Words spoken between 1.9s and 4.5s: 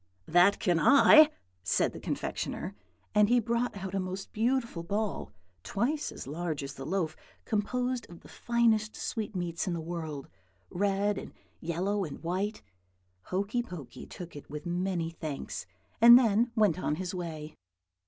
the confectioner; and he brought out a most